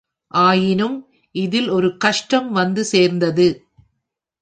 ஆயினும் 0.31 0.95
இதில் 1.35 1.69
ஒரு 1.69 1.97
கஷ்டம் 1.97 2.51
வந்து 2.51 2.85
சேர்ந்தது. 2.85 3.47